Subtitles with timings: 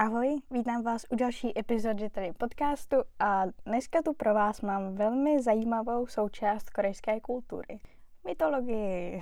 [0.00, 5.42] Ahoj, vítám vás u další epizody tady podcastu a dneska tu pro vás mám velmi
[5.42, 7.80] zajímavou součást korejské kultury.
[8.26, 9.20] Mytologii.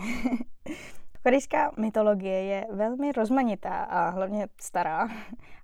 [1.23, 5.09] Korejská mytologie je velmi rozmanitá a hlavně stará.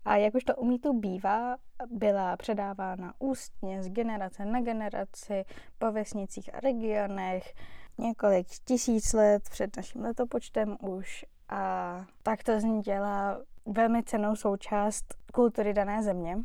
[0.05, 1.57] A jak už to u mýtu bývá,
[1.87, 5.45] byla předávána ústně z generace na generaci
[5.79, 7.55] po vesnicích a regionech
[7.99, 11.25] několik tisíc let před naším letopočtem už.
[11.49, 16.39] A tak to z ní dělá velmi cenou součást kultury dané země.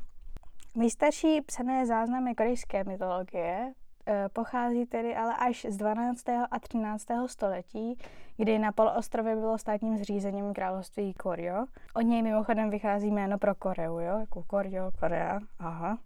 [0.75, 3.73] Nejstarší psané záznamy korejské mytologie
[4.07, 6.29] eh, pochází tedy ale až z 12.
[6.51, 7.05] a 13.
[7.25, 7.97] století,
[8.37, 11.65] kdy na poloostrově bylo státním zřízením království Koryo.
[11.93, 14.19] Od něj mimochodem vychází jméno pro Koreu, jo?
[14.19, 15.97] jako Koryo, Korea, aha.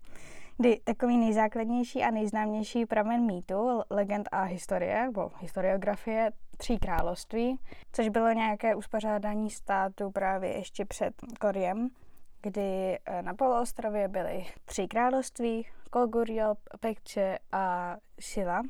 [0.58, 7.60] Kdy takový nejzákladnější a nejznámější pramen mýtu, legend a historie, nebo historiografie tří království,
[7.92, 11.90] což bylo nějaké uspořádání státu právě ještě před Koriem,
[12.42, 18.62] kdy eh, na poloostrově byly tři království, Koguryo, Pekče a Shila.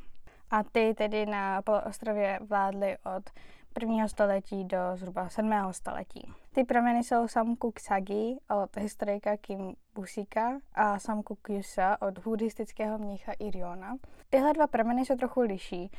[0.50, 3.30] A ty tedy na poloostrově vládly od
[3.74, 5.52] prvního století do zhruba 7.
[5.70, 6.32] století.
[6.52, 13.32] Ty prameny jsou Samkuk Sagi od historika Kim Busika a Samkuk Yusa od buddhistického mnicha
[13.38, 13.96] Iriona.
[14.30, 15.90] Tyhle dva prameny se trochu liší.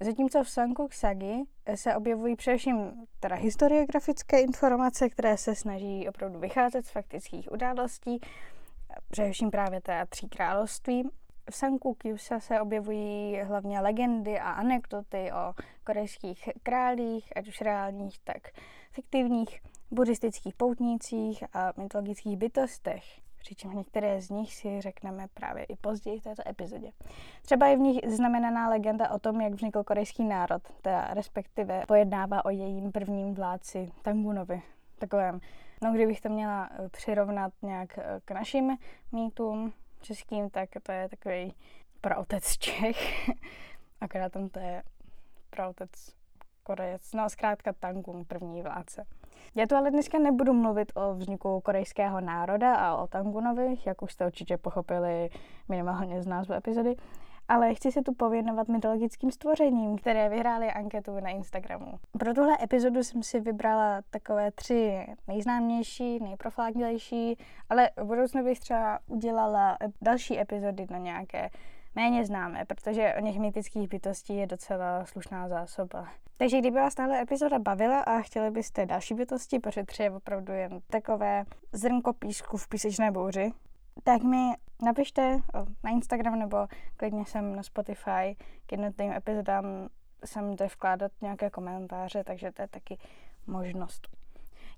[0.00, 1.42] Zatímco v Sankuk Sagi
[1.74, 8.20] se objevují především teda historiografické informace, které se snaží opravdu vycházet z faktických událostí,
[9.10, 11.08] především právě té tří království.
[11.50, 15.54] V Sanku Kyusa se objevují hlavně legendy a anekdoty o
[15.84, 18.48] korejských králích, ať už reálních, tak
[18.90, 26.20] fiktivních, buddhistických poutnících a mytologických bytostech přičemž některé z nich si řekneme právě i později
[26.20, 26.90] v této epizodě.
[27.42, 32.44] Třeba je v nich znamenaná legenda o tom, jak vznikl korejský národ, teda respektive pojednává
[32.44, 34.62] o jejím prvním vládci Tangunovi,
[34.98, 35.40] takovém.
[35.82, 38.76] No, kdybych to měla přirovnat nějak eh, k našim
[39.12, 41.54] mýtům českým, tak to je takový
[42.00, 43.28] praotec Čech,
[44.00, 44.82] akorát tam to je
[45.50, 45.90] praotec
[46.62, 49.04] Korejec, no zkrátka Tangun, první vládce.
[49.54, 54.12] Já tu ale dneska nebudu mluvit o vzniku korejského národa a o Tangunovi, jak už
[54.12, 55.30] jste určitě pochopili
[55.68, 56.96] minimálně z názvu epizody,
[57.48, 61.98] ale chci se tu pověnovat mytologickým stvořením, které vyhrály anketu na Instagramu.
[62.18, 67.38] Pro tuhle epizodu jsem si vybrala takové tři nejznámější, nejprofláklejší,
[67.70, 71.50] ale v budoucnu bych třeba udělala další epizody na nějaké
[71.94, 76.08] méně známé, protože o něch mytických bytostí je docela slušná zásoba.
[76.36, 80.52] Takže kdyby vás tahle epizoda bavila a chtěli byste další bytosti, protože tři je opravdu
[80.52, 83.52] jen takové zrnko písku v písečné bouři,
[84.04, 84.52] tak mi
[84.82, 85.40] napište
[85.84, 86.66] na Instagram nebo
[86.96, 89.64] klidně sem na Spotify k jednotlivým epizodám
[90.24, 92.98] sem jde vkládat nějaké komentáře, takže to je taky
[93.46, 94.08] možnost.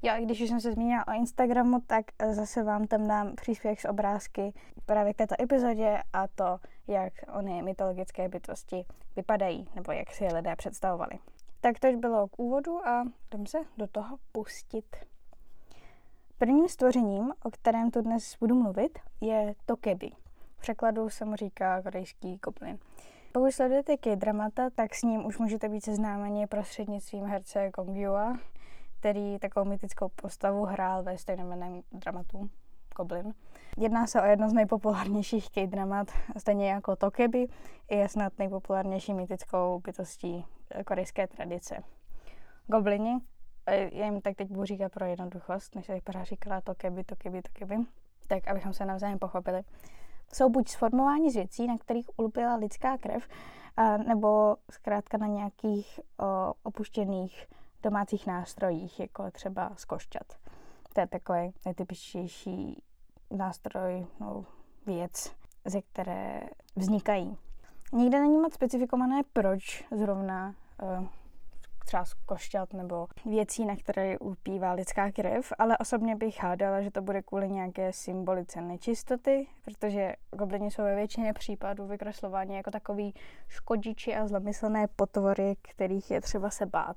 [0.03, 3.81] Jo, a když už jsem se zmínila o Instagramu, tak zase vám tam dám příspěvek
[3.81, 4.53] z obrázky
[4.87, 8.85] právě k této epizodě a to, jak ony mytologické bytosti
[9.17, 11.19] vypadají, nebo jak si je lidé představovali.
[11.61, 14.97] Tak to bylo k úvodu a jdeme se do toho pustit.
[16.39, 20.11] Prvním stvořením, o kterém tu dnes budu mluvit, je Tokebi.
[20.57, 22.79] V překladu se mu říká korejský koplin.
[23.33, 28.39] Pokud sledujete K-dramata, tak s ním už můžete být seznámeni prostřednictvím herce Kong Yua,
[29.01, 32.51] který takovou mytickou postavu hrál ve stejnojmenném dramatu
[32.97, 33.35] Goblin.
[33.79, 36.09] Jedná se o jedno z nejpopulárnějších K-dramat,
[36.39, 37.47] stejně jako Tokebi,
[37.91, 40.45] je snad nejpopulárnější mytickou bytostí
[40.87, 41.83] korejské tradice.
[42.67, 43.19] Goblini,
[43.71, 47.77] já jim tak teď budu říkat pro jednoduchost, než se pořád říkala Tokebi, Tokebi, Tokebi,
[48.29, 49.63] tak abychom se navzájem pochopili.
[50.33, 53.29] Jsou buď sformováni z věcí, na kterých ulpěla lidská krev,
[53.77, 57.47] a, nebo zkrátka na nějakých o, opuštěných
[57.83, 60.27] domácích nástrojích, jako třeba skošťat.
[60.93, 62.83] To je takový nejtypičtější
[63.31, 64.45] nástroj, no,
[64.87, 65.33] věc,
[65.65, 66.43] ze které
[66.77, 67.37] vznikají.
[67.93, 71.07] Nikde není moc specifikované, proč zrovna uh,
[71.85, 77.03] třeba košťat nebo věcí, na které upívá lidská krev, ale osobně bych hádala, že to
[77.03, 83.15] bude kvůli nějaké symbolice nečistoty, protože goblini jsou ve většině případů vykreslováni jako takový
[83.49, 86.97] škodiči a zlomyslné potvory, kterých je třeba se bát.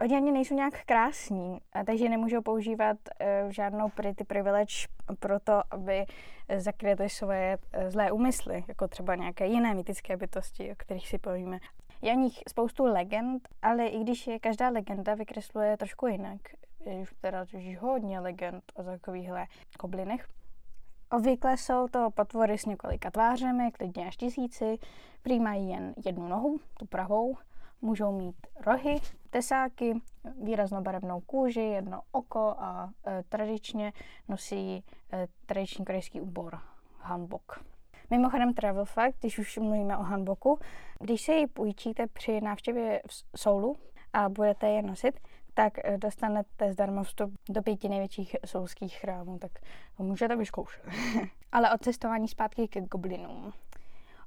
[0.00, 2.96] Oni ani nejsou nějak krásní, takže nemůžou používat
[3.44, 4.74] uh, žádnou pretty privilege
[5.18, 6.04] pro to, aby
[6.56, 11.58] zakryli svoje uh, zlé úmysly, jako třeba nějaké jiné mytické bytosti, o kterých si povíme.
[12.04, 16.40] Je o nich spoustu legend, ale i když je každá legenda vykresluje trošku jinak,
[16.86, 19.46] je už teda už hodně legend o takovýchhle
[19.78, 20.28] koblinech.
[21.12, 24.78] Obvykle jsou to potvory s několika tvářemi, klidně až tisíci,
[25.22, 27.36] prý mají jen jednu nohu, tu pravou,
[27.82, 28.36] můžou mít
[28.66, 30.00] rohy, tesáky,
[30.42, 33.92] výraznobarevnou kůži, jedno oko a e, tradičně
[34.28, 36.58] nosí e, tradiční korejský úbor
[37.00, 37.73] hanbok.
[38.10, 40.58] Mimochodem travel fact, když už mluvíme o hanboku,
[41.00, 43.76] když se ji půjčíte při návštěvě v Soulu
[44.12, 45.20] a budete je nosit,
[45.54, 49.52] tak e, dostanete zdarma vstup do pěti největších soulských chrámů, tak
[49.98, 50.82] můžete vyzkoušet.
[51.52, 53.52] Ale od cestování zpátky ke goblinům.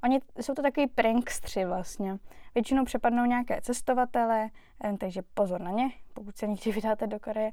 [0.04, 2.18] Oni jsou to takový prankstři vlastně.
[2.56, 4.50] Většinou přepadnou nějaké cestovatele,
[4.84, 7.52] eh, takže pozor na ně, pokud se někdy vydáte do Koreje.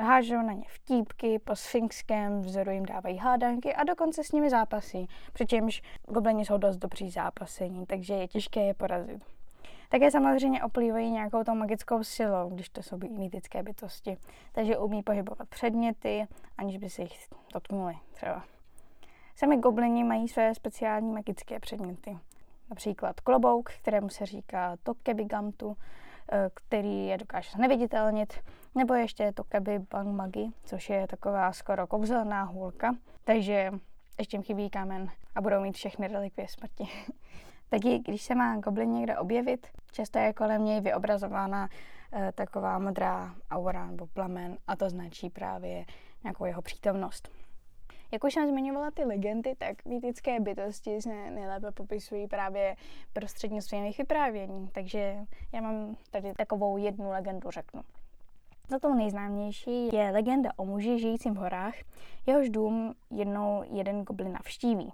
[0.00, 5.08] Hážou na ně vtípky, po sfinxském vzoru jim dávají hádanky a dokonce s nimi zápasí.
[5.32, 9.24] Přičemž goblini jsou dost dobří zápasení, takže je těžké je porazit.
[9.88, 14.16] Také samozřejmě oplývají nějakou tou magickou silou, když to jsou mýtické bytosti.
[14.52, 16.26] Takže umí pohybovat předměty,
[16.58, 18.53] aniž by se jich dotknuli třeba.
[19.36, 22.18] Sami goblini mají své speciální magické předměty.
[22.70, 25.76] Například klobouk, kterému se říká tokebigamtu,
[26.32, 28.34] eh, který je dokáže neviditelnit,
[28.74, 33.70] nebo ještě tokebi bangmagi, což je taková skoro kouzelná hůlka, takže
[34.18, 36.88] ještě jim chybí kámen a budou mít všechny relikvie smrti.
[37.68, 41.68] Taky, když se má goblin někde objevit, často je kolem něj vyobrazována
[42.12, 45.84] e, taková modrá aura nebo plamen a to značí právě
[46.24, 47.28] nějakou jeho přítomnost.
[48.14, 52.76] Jak už jsem zmiňovala ty legendy, tak mýtické bytosti se nejlépe popisují právě
[53.12, 54.68] prostřednictvím jejich vyprávění.
[54.72, 55.16] Takže
[55.52, 57.82] já mám tady takovou jednu legendu řeknu.
[58.68, 61.74] Za to nejznámější je legenda o muži žijícím v horách,
[62.26, 64.92] jehož dům jednou jeden goblin navštíví.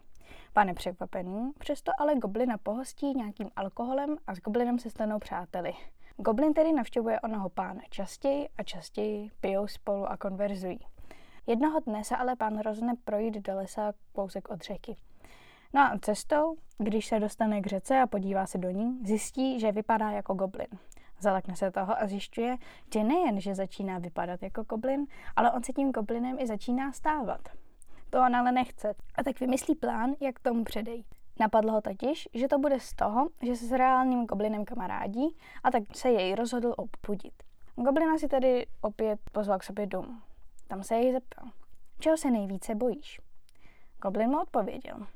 [0.52, 5.72] Pane překvapený, přesto ale goblina pohostí nějakým alkoholem a s goblinem se stanou přáteli.
[6.17, 10.78] Goblin tedy navštěvuje onoho pána častěji a častěji, pijou spolu a konverzují.
[11.50, 14.97] Jednoho dne se ale pán rozhodne projít do lesa kousek od řeky.
[15.73, 19.73] No a cestou, když se dostane k řece a podívá se do ní, zjistí, že
[19.73, 20.67] vypadá jako goblin.
[21.20, 22.56] Zalekne se toho a zjišťuje,
[22.94, 25.06] že nejen, že začíná vypadat jako goblin,
[25.37, 27.49] ale on se tím goblinem i začíná stávat.
[28.11, 31.06] To on ale nechce a tak vymyslí plán, jak tomu předejít.
[31.41, 35.70] Napadlo ho totiž, že to bude z toho, že se s reálným goblinem kamarádí a
[35.70, 37.35] tak se jej rozhodl obpudit.
[37.76, 40.30] Goblina si tedy opět pozval k sobě domů.
[40.70, 41.50] Tam se jej zeptal,
[41.99, 43.20] čeho se nejvíce bojíš?
[44.02, 45.06] Goblin mu odpověděl,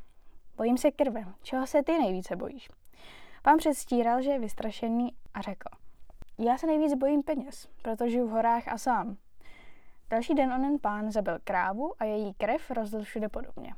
[0.56, 2.68] bojím se krve, čeho se ty nejvíce bojíš?
[3.42, 5.68] Pán předstíral, že je vystrašený a řekl,
[6.38, 9.16] já se nejvíc bojím peněz, protože žiju v horách a sám.
[10.10, 13.74] Další den onen pán zabil krávu a její krev rozlil všude podobně.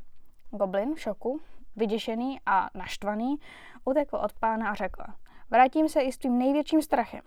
[0.51, 1.41] Goblin v šoku,
[1.77, 3.37] vyděšený a naštvaný,
[3.85, 5.03] utekl od pána a řekl,
[5.51, 7.23] vrátím se i s tvým největším strachem.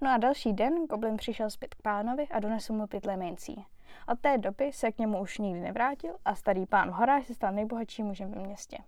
[0.00, 3.66] No a další den Goblin přišel zpět k pánovi a donesl mu pytle mincí.
[4.08, 7.34] Od té doby se k němu už nikdy nevrátil a starý pán v horách se
[7.34, 8.78] stal nejbohatším mužem ve městě.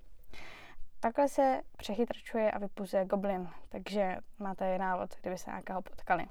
[1.01, 6.27] Takhle se přechytračuje a vypuzuje goblin, takže máte návod, kdyby se nějakého potkali.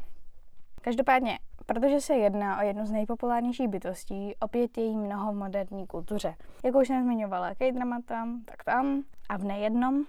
[0.81, 5.87] Každopádně, protože se jedná o jednu z nejpopulárnějších bytostí, opět je jí mnoho v moderní
[5.87, 6.35] kultuře.
[6.65, 10.05] Jak už jsem zmiňovala K-dramata, tak tam a v nejednom.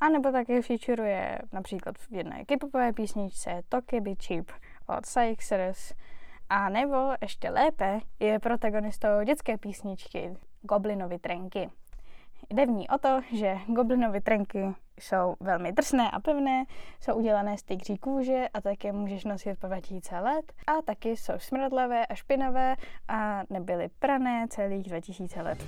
[0.00, 4.46] A nebo také featuruje například v jedné k písničce Toki Be Cheap
[4.98, 5.92] od Sykes
[6.50, 11.70] a nebo ještě lépe je protagonistou dětské písničky Goblinovy trenky.
[12.50, 16.64] Jde v ní o to, že goblinovy trenky jsou velmi drsné a pevné,
[17.00, 21.32] jsou udělané z tygří kůže a také můžeš nosit po 2000 let a taky jsou
[21.38, 22.76] smradlavé a špinavé
[23.08, 25.58] a nebyly prané celých 2000 let.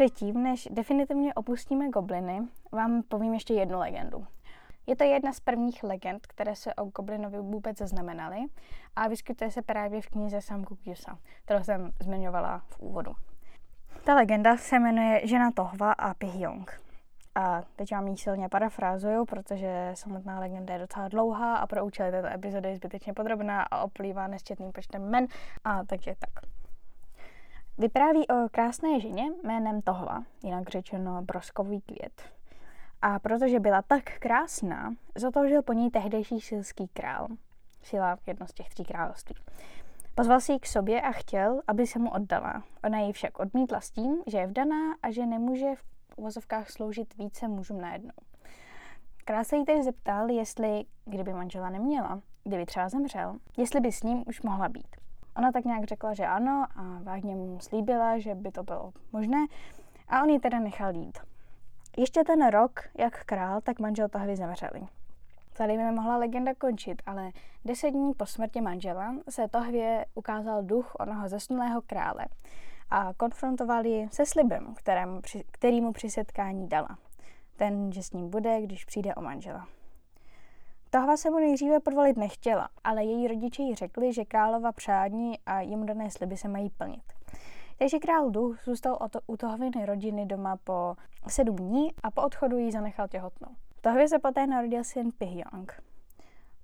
[0.00, 2.40] Předtím, než definitivně opustíme gobliny,
[2.72, 4.26] vám povím ještě jednu legendu.
[4.86, 8.38] Je to jedna z prvních legend, které se o goblinovi vůbec zaznamenaly
[8.96, 13.12] a vyskytuje se právě v knize Samku Kyusa, kterou jsem zmiňovala v úvodu.
[14.04, 16.80] Ta legenda se jmenuje Žena Tohva a Pihyong.
[17.34, 22.10] A teď vám ji silně parafrázuju, protože samotná legenda je docela dlouhá a pro účely
[22.10, 25.26] této epizody je zbytečně podrobná a oplývá nesčetným počtem men,
[25.64, 26.49] a takže tak.
[27.78, 32.22] Vypráví o krásné ženě jménem Tohva, jinak řečeno broskový květ.
[33.02, 37.28] A protože byla tak krásná, zatoužil po ní tehdejší silský král.
[37.82, 39.34] Sila jedno z těch tří království.
[40.14, 42.62] Pozval si ji k sobě a chtěl, aby se mu oddala.
[42.84, 45.84] Ona ji však odmítla s tím, že je vdaná a že nemůže v
[46.16, 48.14] uvozovkách sloužit více mužům najednou.
[49.24, 54.02] Král se jí tedy zeptal, jestli, kdyby manžela neměla, kdyby třeba zemřel, jestli by s
[54.02, 54.99] ním už mohla být.
[55.36, 59.46] Ona tak nějak řekla, že ano a vážně mu slíbila, že by to bylo možné
[60.08, 61.18] a on ji teda nechal jít.
[61.96, 64.80] Ještě ten rok, jak král, tak manžel Tahvy zemřeli.
[65.52, 67.30] Tady by mohla legenda končit, ale
[67.64, 72.26] deset dní po smrti manžela se Tohvě ukázal duch onoho zesnulého krále
[72.90, 75.20] a konfrontoval ji se slibem, kterému,
[75.50, 76.98] který mu při setkání dala.
[77.56, 79.68] Ten, že s ním bude, když přijde o manžela.
[80.92, 85.60] Tohva se mu nejdříve podvolit nechtěla, ale její rodiče jí řekli, že králova přání a
[85.60, 87.02] jemu dané sliby se mají plnit.
[87.78, 90.96] Takže král Duch zůstal u Tohviny rodiny doma po
[91.28, 93.48] sedm dní a po odchodu jí zanechal těhotnou.
[93.80, 95.82] Tohvě se poté narodil syn Pihyang.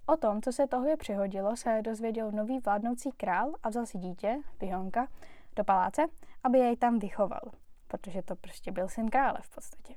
[0.07, 4.39] O tom, co se Tohvě přihodilo, se dozvěděl nový vládnoucí král a vzal si dítě,
[4.59, 5.09] Pihonka,
[5.57, 6.07] do paláce,
[6.45, 7.41] aby jej tam vychoval,
[7.89, 9.95] protože to prostě byl syn krále v podstatě.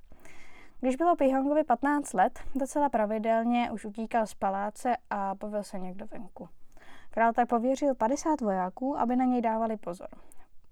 [0.82, 6.06] Když bylo Pihongovi 15 let, docela pravidelně už utíkal z paláce a povil se někdo
[6.08, 6.50] venku.
[7.10, 10.08] Král tak pověřil 50 vojáků, aby na něj dávali pozor.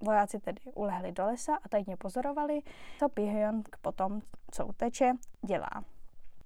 [0.02, 2.60] Vojáci tedy ulehli do lesa a tajně pozorovali,
[3.00, 4.22] co Pihong potom,
[4.52, 5.14] co uteče,
[5.46, 5.84] dělá.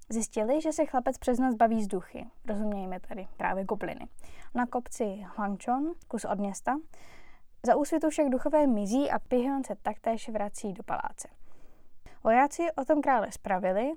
[0.10, 4.08] Zjistili, že se chlapec přes noc baví z duchy, rozumějme tady právě gobliny.
[4.56, 6.78] Na kopci Huangchon, kus od města,
[7.66, 11.41] za úsvitu však duchové mizí a Pihion se taktéž vrací do paláce.
[12.24, 13.94] Vojáci o tom krále spravili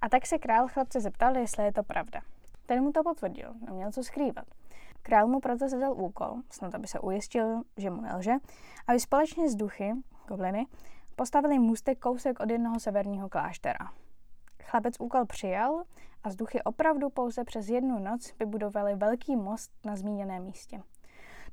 [0.00, 2.20] a tak se král chlapce zeptal, jestli je to pravda.
[2.66, 4.46] Ten mu to potvrdil, neměl co skrývat.
[5.02, 8.32] Král mu proto zadal úkol, snad aby se ujistil, že mu nelže,
[8.86, 9.92] aby společně s duchy,
[10.28, 10.66] gobliny,
[11.16, 13.90] postavili můstek kousek od jednoho severního kláštera.
[14.62, 15.82] Chlapec úkol přijal
[16.22, 20.82] a z duchy opravdu pouze přes jednu noc vybudovali velký most na zmíněném místě.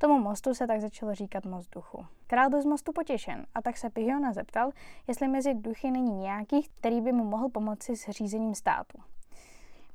[0.01, 2.05] Tomu mostu se tak začalo říkat most duchu.
[2.27, 4.71] Král byl z mostu potěšen a tak se Pihiona zeptal,
[5.07, 8.97] jestli mezi duchy není nějaký, který by mu mohl pomoci s řízením státu.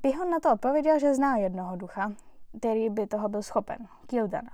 [0.01, 2.11] Pihion na to odpověděl, že zná jednoho ducha,
[2.57, 4.51] který by toho byl schopen, Kildana.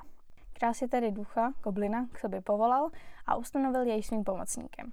[0.54, 2.90] Král si tedy ducha, goblina, k sobě povolal
[3.26, 4.92] a ustanovil jej svým pomocníkem.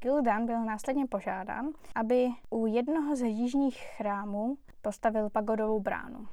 [0.00, 6.26] Gildan byl následně požádán, aby u jednoho ze jižních chrámů postavil pagodovou bránu.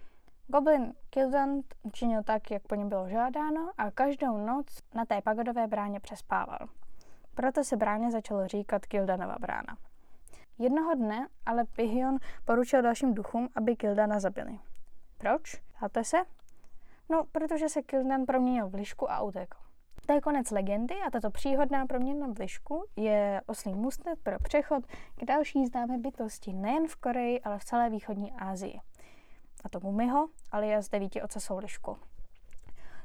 [0.51, 4.65] Goblin Gildan učinil tak, jak po něm bylo žádáno a každou noc
[4.95, 6.59] na té pagodové bráně přespával.
[7.35, 9.77] Proto se bráně začalo říkat Gildanova brána.
[10.57, 14.59] Jednoho dne ale Pihion poručil dalším duchům, aby Gildana zabili.
[15.17, 15.55] Proč?
[15.77, 16.17] Ptáte se?
[17.09, 19.57] No, protože se Kildan proměnil v lišku a utekl.
[20.05, 24.85] To je konec legendy a tato příhodná proměna v lišku je oslý můstek pro přechod
[25.15, 28.79] k další známé bytosti nejen v Koreji, ale v celé východní Asii.
[29.63, 31.97] A to Mumiho, alias devíti ocasou lišku.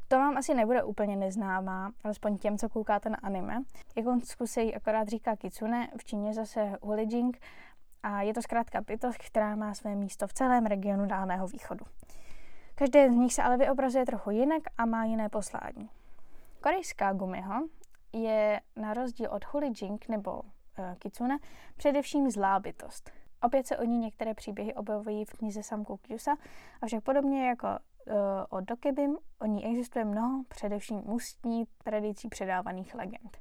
[0.09, 3.63] To vám asi nebude úplně neznámá, alespoň těm, co koukáte na anime.
[3.97, 7.41] Japonsku se jí akorát říká kitsune, v Číně zase hulijing
[8.03, 11.87] a je to zkrátka bytost, která má své místo v celém regionu Dálného východu.
[12.75, 15.91] Každé z nich se ale vyobrazuje trochu jinak a má jiné poslání.
[16.61, 17.69] Korejská gumiho
[18.13, 21.39] je na rozdíl od Hulijing nebo uh, Kitsune
[21.77, 23.11] především zlá bytost.
[23.45, 26.37] Opět se o ní některé příběhy objevují v knize Samku Kyusa,
[26.83, 28.15] avšak podobně jako uh,
[28.51, 33.39] o Dokebim, o ní existuje mnoho především ústní tradicí předávaných legend.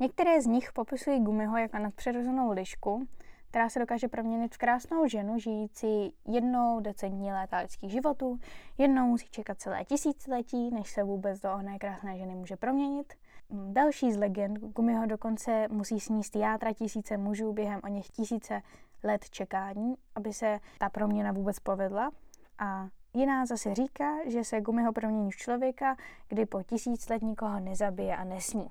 [0.00, 3.06] Některé z nich popisují Gumiho jako nadpřirozenou lišku,
[3.48, 8.38] která se dokáže proměnit v krásnou ženu, žijící jednou decentní léta lidských životů.
[8.78, 13.14] Jednou musí čekat celé tisíciletí, než se vůbec do oné krásné ženy může proměnit.
[13.50, 18.62] Další z legend Gumiho dokonce musí sníst játra tisíce mužů během o něch tisíce
[19.04, 22.10] let čekání, aby se ta proměna vůbec povedla.
[22.58, 25.96] A jiná zase říká, že se Gumiho promění v člověka,
[26.28, 28.68] kdy po tisíc let nikoho nezabije a nesní.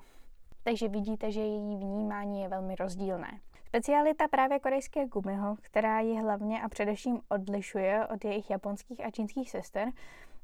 [0.62, 3.40] Takže vidíte, že její vnímání je velmi rozdílné.
[3.66, 9.50] Specialita právě korejské gumiho, která ji hlavně a především odlišuje od jejich japonských a čínských
[9.50, 9.88] sester,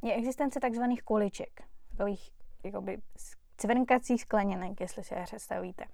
[0.02, 0.82] je existence tzv.
[1.04, 2.30] kuliček, takových
[2.64, 2.98] jakoby
[3.56, 5.84] cvrnkacích skleněnek, jestli si je představíte.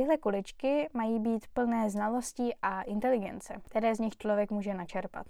[0.00, 5.26] Tyhle kuličky mají být plné znalostí a inteligence, které z nich člověk může načerpat.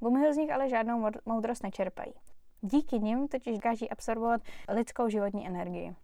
[0.00, 2.12] Gumiho z nich ale žádnou moudrost nečerpají.
[2.60, 5.94] Díky nim totiž dokáží absorbovat lidskou životní energii.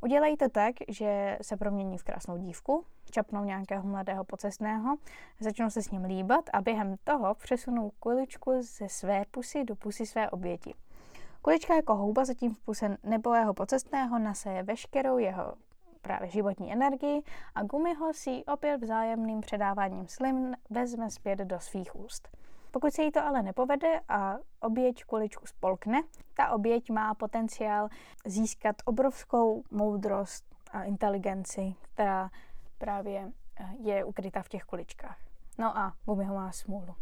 [0.00, 4.96] Udělají to tak, že se promění v krásnou dívku, čapnou nějakého mladého pocestného,
[5.40, 10.06] začnou se s ním líbat a během toho přesunou kuličku ze své pusy do pusy
[10.06, 10.74] své oběti.
[11.42, 15.54] Kulička jako houba zatím v puse nebolého pocestného naseje veškerou jeho
[16.02, 17.22] právě životní energii
[17.54, 22.28] a Gumiho si opět vzájemným předáváním slim vezme zpět do svých úst.
[22.70, 26.02] Pokud se jí to ale nepovede a oběť kuličku spolkne,
[26.34, 27.88] ta oběť má potenciál
[28.26, 32.30] získat obrovskou moudrost a inteligenci, která
[32.78, 35.18] právě eh, je ukryta v těch kuličkách.
[35.58, 36.94] No a Bumi ho má smůlu.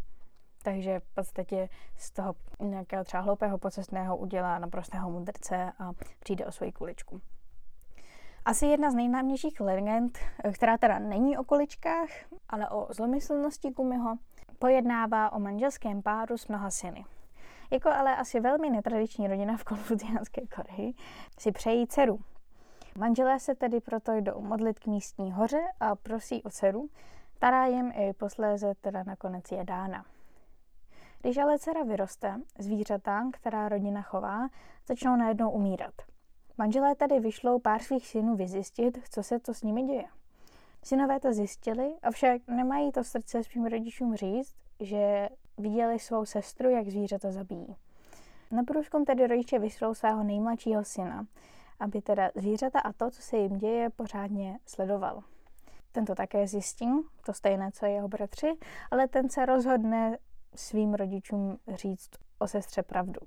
[0.63, 6.51] takže v podstatě z toho nějakého třeba hloupého pocestného udělá naprostého mudrce a přijde o
[6.51, 7.21] svoji kuličku.
[8.45, 10.17] Asi jedna z nejnámějších legend,
[10.53, 12.09] která teda není o kuličkách,
[12.49, 14.15] ale o zlomyslnosti Gumiho,
[14.59, 17.05] pojednává o manželském páru s mnoha syny.
[17.71, 20.93] Jako ale asi velmi netradiční rodina v konfuciánské Koreji
[21.39, 22.19] si přejí dceru.
[22.97, 26.89] Manželé se tedy proto jdou modlit k místní hoře a prosí o dceru,
[27.33, 30.05] která jim i posléze teda nakonec je dána.
[31.21, 34.47] Když ale dcera vyroste, zvířata, která rodina chová,
[34.87, 36.10] začnou najednou umírat.
[36.57, 40.05] Manželé tedy vyšlou pár svých synů vyzjistit, co se to s nimi děje.
[40.83, 46.87] Synové to zjistili, avšak nemají to srdce svým rodičům říct, že viděli svou sestru, jak
[46.87, 47.75] zvířata zabíjí.
[48.51, 51.25] Na průzkum tedy rodiče vyšlou svého nejmladšího syna,
[51.79, 55.23] aby teda zvířata a to, co se jim děje, pořádně sledoval.
[55.91, 56.87] Ten to také zjistí,
[57.25, 58.53] to stejné, co jeho bratři,
[58.91, 60.17] ale ten se rozhodne
[60.55, 63.19] svým rodičům říct o sestře pravdu.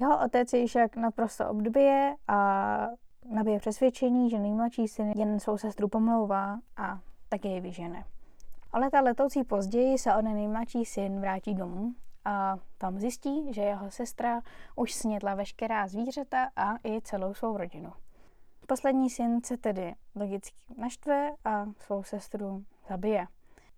[0.00, 2.88] Jeho otec je však naprosto obdobě a
[3.30, 8.04] nabije přesvědčení, že nejmladší syn jen svou sestru pomlouvá a také ji vyžene.
[8.72, 13.90] Ale ta letoucí později se on nejmladší syn vrátí domů a tam zjistí, že jeho
[13.90, 14.40] sestra
[14.76, 17.92] už snědla veškerá zvířata a i celou svou rodinu.
[18.66, 23.26] Poslední syn se tedy logicky naštve a svou sestru zabije.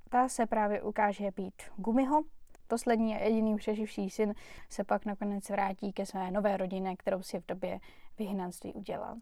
[0.09, 2.23] Ta se právě ukáže být Gumiho,
[2.71, 4.35] poslední a jediný přeživší syn
[4.69, 7.81] se pak nakonec vrátí ke své nové rodině, kterou si v době
[8.19, 9.17] vyhnanství udělal.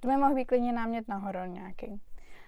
[0.00, 2.00] To by mohl být klidně námět na horor nějaký.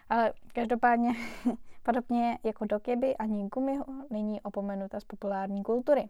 [0.09, 1.11] Ale každopádně,
[1.83, 6.09] podobně jako Dokeby, ani Gumiho není opomenuta z populární kultury.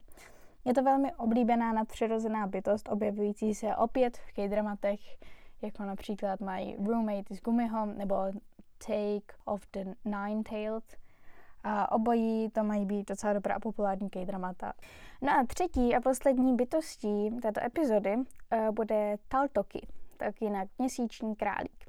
[0.65, 5.01] Je to velmi oblíbená nadpřirozená bytost, objevující se opět v k-dramatech,
[5.63, 8.17] jako například mají Roommate z Gumiho nebo
[8.79, 11.00] Take of the Nine-Tailed,
[11.65, 14.73] a obojí to mají být docela dobrá a populární K-dramata.
[15.23, 18.25] No a třetí a poslední bytostí této epizody uh,
[18.71, 21.85] bude Taltoki, tak jinak měsíční králík.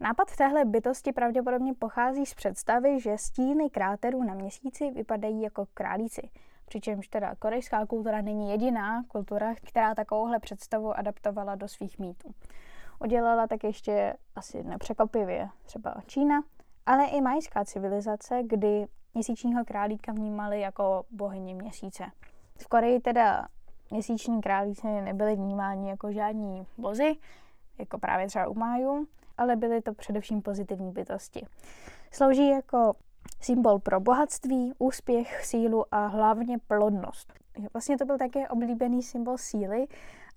[0.00, 6.30] Nápad téhle bytosti pravděpodobně pochází z představy, že stíny kráterů na měsíci vypadají jako králíci.
[6.66, 12.34] Přičemž teda korejská kultura není jediná kultura, která takovouhle představu adaptovala do svých mýtů.
[13.00, 16.42] Udělala tak ještě asi nepřekvapivě třeba Čína,
[16.86, 22.04] ale i majská civilizace, kdy měsíčního králíka vnímali jako bohyni měsíce.
[22.58, 23.48] V Koreji teda
[23.90, 27.16] měsíční králíci nebyly vnímáni jako žádní bozy,
[27.78, 31.46] jako právě třeba u Májů, ale byly to především pozitivní bytosti.
[32.10, 32.94] Slouží jako
[33.40, 37.32] symbol pro bohatství, úspěch, sílu a hlavně plodnost.
[37.72, 39.86] Vlastně to byl také oblíbený symbol síly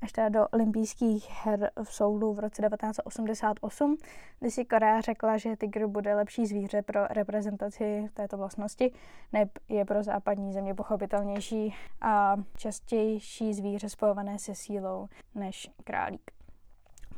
[0.01, 3.97] až teda do olympijských her v Soulu v roce 1988,
[4.39, 8.93] kdy si Korea řekla, že tygr bude lepší zvíře pro reprezentaci této vlastnosti,
[9.33, 16.31] neb je pro západní země pochopitelnější a častější zvíře spojované se sílou než králík.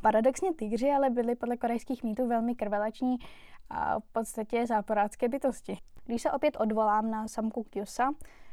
[0.00, 3.16] Paradoxně tygři ale byli podle korejských mýtů velmi krvelační
[3.70, 5.78] a v podstatě záporácké bytosti.
[6.04, 8.12] Když se opět odvolám na samku Kyosa,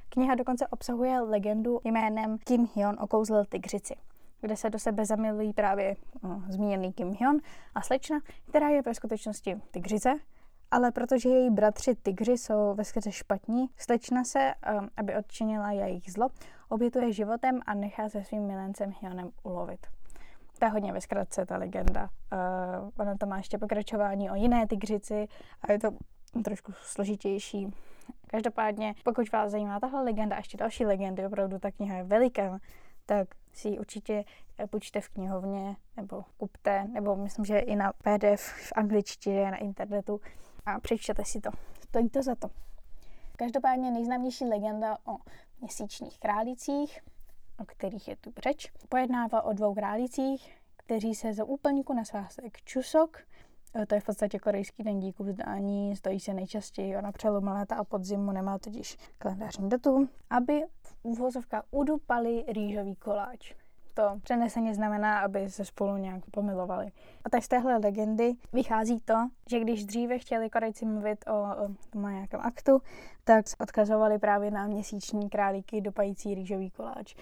[0.10, 3.96] kniha dokonce obsahuje legendu jménem Kim Hyun okouzlil tygřici
[4.42, 7.40] kde se do sebe zamilují právě no, zmíněný Kim Hyun
[7.76, 10.14] a slečna, která je ve skutečnosti tygřice,
[10.72, 16.30] ale protože její bratři tygři jsou ve špatní, slečna se, um, aby odčinila jejich zlo,
[16.70, 19.88] obětuje životem a nechá se svým milencem Hyonem ulovit.
[20.60, 22.10] To je hodně ve zkratce ta legenda.
[22.84, 25.28] Uh, ono to má ještě pokračování o jiné tygřici
[25.62, 25.92] a je to
[26.44, 27.72] trošku složitější.
[28.28, 32.60] Každopádně, pokud vás zajímá tahle legenda a ještě další legendy, opravdu ta kniha je veliká,
[33.12, 34.24] tak si ji určitě
[34.58, 39.58] eh, půjčte v knihovně nebo kupte, nebo myslím, že i na PDF v angličtině na
[39.58, 40.22] internetu
[40.66, 41.50] a přečtěte si to.
[41.84, 42.48] Stojí to za to.
[43.36, 45.18] Každopádně nejznámější legenda o
[45.62, 47.00] měsíčních králících,
[47.60, 52.62] o kterých je tu řeč, pojednává o dvou králících, kteří se za úplníku na svásek
[52.62, 53.18] Čusok,
[53.88, 57.84] to je v podstatě korejský den díku vzdání, stojí se nejčastěji na přelomu léta a
[57.84, 60.62] podzimu, nemá totiž kalendářní datum, aby
[61.04, 63.54] úvozovka udupali rýžový koláč.
[63.94, 66.92] To přeneseně znamená, aby se spolu nějak pomilovali.
[67.24, 69.14] A tak z téhle legendy vychází to,
[69.50, 71.34] že když dříve chtěli Korejci mluvit o,
[72.06, 72.82] o nějakém aktu,
[73.24, 77.16] tak odkazovali právě na měsíční králíky dopající rýžový koláč.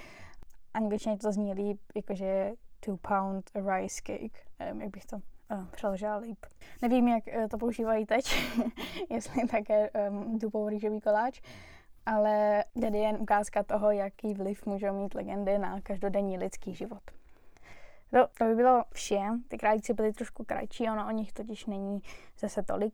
[0.74, 5.18] Angličtině to zní líp, jakože two pound rice cake, nevím, jak bych to
[5.52, 6.46] uh, přeložila líp.
[6.82, 8.24] Nevím, jak uh, to používají teď,
[9.10, 11.42] jestli také um, dupou rýžový koláč,
[12.06, 17.02] ale tady je jen ukázka toho, jaký vliv můžou mít legendy na každodenní lidský život.
[18.12, 19.22] To, to by bylo vše.
[19.48, 22.02] Ty králíci byly trošku kratší, ono o nich totiž není
[22.40, 22.94] zase tolik.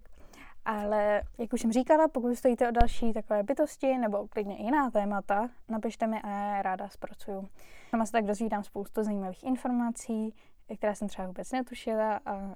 [0.66, 5.50] Ale jak už jsem říkala, pokud stojíte o další takové bytosti nebo klidně jiná témata,
[5.70, 7.50] napište mi a já ráda zpracuju.
[7.90, 10.34] Sama se tak dozvídám spoustu zajímavých informací,
[10.78, 12.56] které jsem třeba vůbec netušila a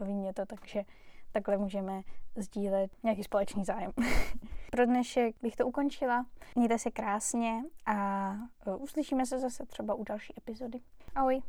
[0.00, 0.82] baví mě to, takže
[1.32, 2.02] takhle můžeme
[2.36, 3.92] sdílet nějaký společný zájem.
[4.70, 6.26] Pro dnešek bych to ukončila.
[6.54, 8.32] Mějte se krásně a
[8.78, 10.80] uslyšíme se zase třeba u další epizody.
[11.14, 11.42] Ahoj!